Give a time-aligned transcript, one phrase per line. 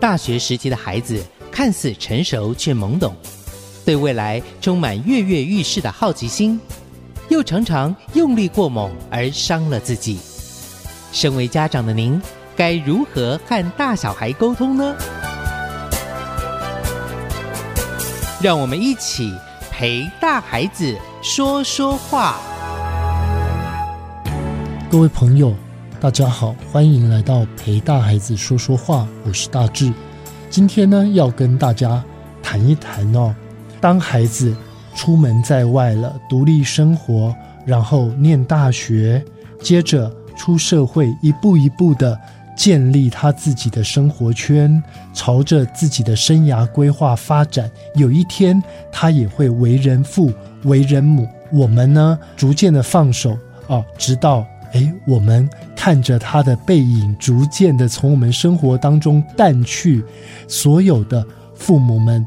[0.00, 3.16] 大学时期的孩子看似成熟却懵懂，
[3.84, 6.60] 对未来充满跃跃欲试的好奇心，
[7.28, 10.18] 又常常用力过猛而伤了自己。
[11.10, 12.20] 身为家长的您，
[12.54, 14.94] 该如何和大小孩沟通呢？
[18.40, 19.34] 让我们一起
[19.72, 22.38] 陪大孩子说说话。
[24.88, 25.52] 各位朋友，
[26.00, 29.04] 大家好，欢迎来到陪大孩子说说话。
[29.26, 29.92] 我是大志，
[30.48, 32.00] 今天呢要跟大家
[32.40, 33.34] 谈一谈哦，
[33.80, 34.56] 当孩子
[34.94, 37.34] 出门在外了，独立生活，
[37.66, 39.24] 然后念大学，
[39.60, 42.16] 接着出社会，一步一步的。
[42.56, 44.82] 建立他自己的生活圈，
[45.14, 47.70] 朝着自己的生涯规划发展。
[47.94, 50.32] 有一天，他也会为人父、
[50.64, 51.28] 为人母。
[51.52, 60.04] 我们呢，逐渐的放手啊，直到诶，我们看着他的背影逐渐的从我们生活当中淡去。
[60.46, 62.26] 所有的父母们，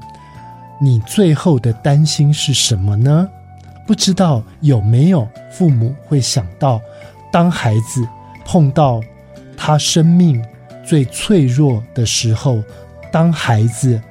[0.79, 3.27] 你最后的担心是什么呢？
[3.87, 6.79] 不知道有没有父母会想到，
[7.31, 8.07] 当孩子
[8.45, 9.01] 碰到。
[9.63, 10.43] 他生命
[10.83, 12.63] 最脆弱的时候，
[13.11, 14.01] 当孩子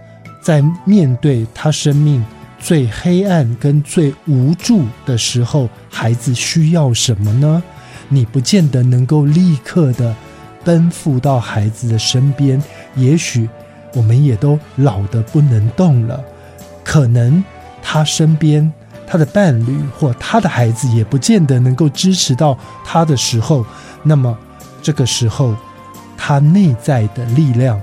[0.40, 2.24] 在面对他生命
[2.60, 7.60] 最黑暗跟最无助的时候，孩子需要什么呢？
[8.10, 10.14] 你不见得能够立刻的
[10.62, 12.62] 奔赴到孩子的身边。
[12.94, 13.48] 也许
[13.94, 16.22] 我们也都老得不能动了，
[16.84, 17.42] 可能
[17.82, 18.70] 他身边
[19.06, 23.64] 他的伴侣或他的孩子也不见得能够支持到他的时候，
[24.02, 24.36] 那么。
[24.82, 25.54] 这个时候，
[26.16, 27.78] 他内在的力量，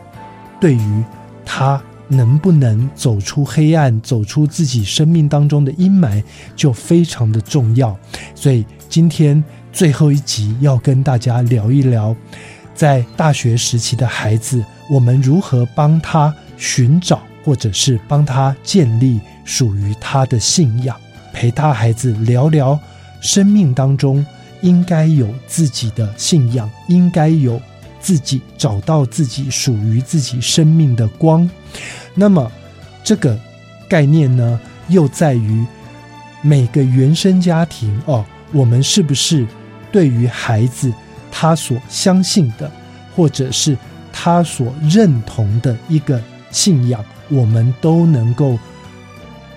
[0.60, 1.04] 对于
[1.46, 6.24] 他能不能走出黑暗、走出自己生命当中的阴霾，
[6.56, 7.96] 就非常的重要。
[8.34, 12.16] 所以今天最后一集要跟大家聊一聊，
[12.74, 20.96] 在大学时期的孩子，我们如何帮他寻找，或者是帮他建立属于他的信仰，
[21.32, 22.80] 陪他孩子聊聊
[23.22, 24.26] 生命当中。
[24.62, 27.62] 应该有自己的信仰，应该有
[28.00, 31.48] 自己找到自己属于自己生命的光。
[32.16, 32.52] 那么，
[33.04, 33.40] 这个
[33.88, 35.64] 概念呢，又在于
[36.42, 39.46] 每个原生家庭哦，我们是不是
[39.92, 40.92] 对于孩子
[41.32, 42.72] 他所相信的，
[43.16, 43.78] 或者是
[44.12, 46.22] 他所认同的一个
[46.52, 48.58] 信仰，我们都能够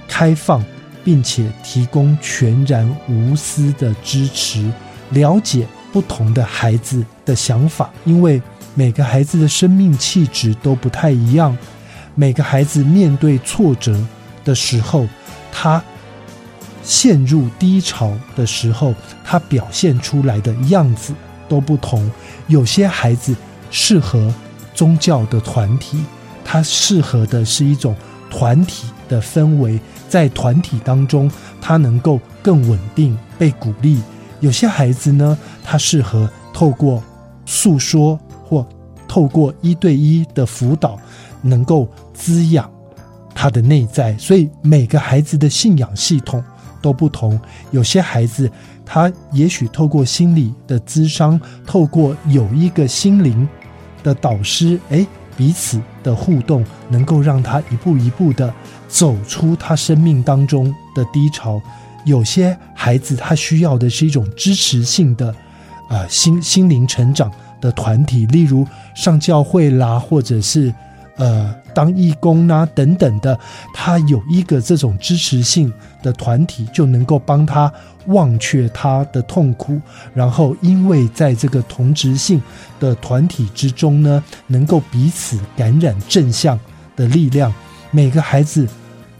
[0.08, 0.64] 开放，
[1.04, 4.70] 并且提供全然无私的支持。
[5.10, 8.40] 了解不同的孩子的想法，因为
[8.74, 11.56] 每个孩子的生命气质都不太一样，
[12.14, 13.98] 每个孩子面对挫折
[14.44, 15.08] 的时候，
[15.50, 15.82] 他
[16.90, 18.92] 陷入低潮的时候，
[19.24, 21.14] 他表现出来的样子
[21.48, 22.10] 都不同。
[22.48, 23.32] 有些孩子
[23.70, 24.34] 适合
[24.74, 26.02] 宗教的团体，
[26.44, 27.94] 他适合的是一种
[28.28, 29.78] 团体的氛围，
[30.08, 31.30] 在团体当中，
[31.60, 34.02] 他能够更稳定，被鼓励。
[34.40, 37.00] 有些孩子呢，他适合透过
[37.46, 38.66] 诉说或
[39.06, 40.98] 透过一对一的辅导，
[41.40, 42.68] 能够滋养
[43.32, 44.18] 他的内在。
[44.18, 46.42] 所以每个孩子的信仰系统
[46.80, 47.40] 都不同。
[47.70, 48.50] 有些孩子，
[48.84, 53.48] 他也许透过心理的咨商，透过有一个心灵
[54.02, 58.52] 的导师，诶，彼此的互动，能够让他一步一步的
[58.88, 61.60] 走出他生命当中的低潮。
[62.04, 65.34] 有些孩子他需要的是一种支持性的，
[65.88, 67.30] 啊、心心灵成长
[67.60, 70.72] 的团体，例如上教会啦，或者是
[71.20, 73.38] 呃当义工啦等等的，
[73.72, 75.72] 他有一个这种支持性
[76.02, 77.72] 的团体，就能够帮他
[78.06, 79.80] 忘却他的痛苦，
[80.12, 82.42] 然后因为在这个同质性
[82.80, 86.58] 的团体之中呢，能够彼此感染正向
[86.96, 87.52] 的力量。
[87.92, 88.66] 每个孩子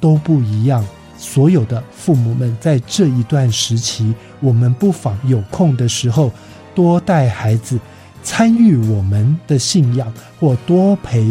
[0.01, 0.85] 都不一样。
[1.17, 6.33] 所有的父母们在这一段时期，我们不妨有空的时候，
[6.75, 7.79] 多带孩子
[8.23, 10.11] 参与我们的信仰，
[10.41, 11.31] 或多陪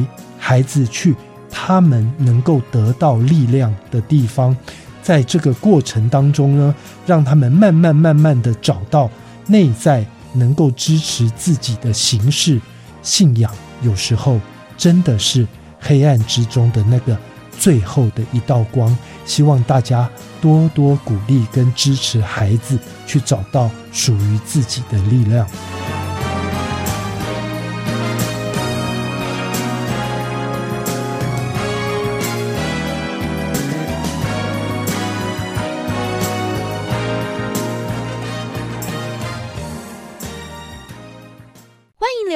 [0.49, 1.15] 孩子去
[1.47, 4.57] 他们能够得到力量的地方。
[5.03, 6.73] 在这个过程当中呢，
[7.05, 9.07] 让他们慢慢慢慢的找到
[9.45, 10.03] 内在
[10.33, 12.59] 能够支持自己的形式。
[13.03, 13.51] 信仰
[13.83, 14.39] 有时候
[14.75, 15.47] 真的是
[15.79, 17.15] 黑暗之中的那个。
[17.59, 20.09] 最后的一道光，希望大家
[20.41, 25.45] 多多鼓励跟支持孩子，去找到属于自己的力量。